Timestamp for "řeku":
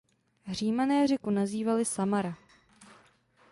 1.07-1.29